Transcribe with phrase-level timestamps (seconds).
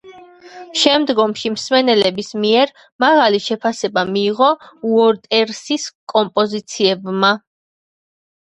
[0.83, 2.73] შემდგომში მსმენელების მიერ
[3.05, 4.49] მაღალი შეფასება მიიღო
[4.95, 7.33] უოტერსის კომპოზიციებმა.